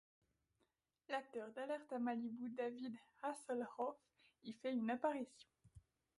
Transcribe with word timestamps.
L'acteur 1.09 1.51
d'Alerte 1.51 1.93
à 1.93 1.99
Malibu 1.99 2.49
David 2.49 2.95
Hasselhoff 3.21 3.97
y 4.43 4.53
fait 4.53 4.73
une 4.73 4.89
apparition. 4.89 5.47